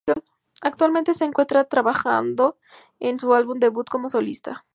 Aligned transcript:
Actualmente 0.63 1.13
se 1.13 1.25
encuentra 1.25 1.65
trabajando 1.65 2.57
en 2.99 3.19
su 3.19 3.35
álbum 3.35 3.59
debut 3.59 3.87
como 3.87 4.09
solista. 4.09 4.65